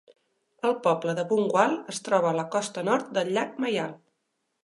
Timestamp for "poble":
0.87-1.13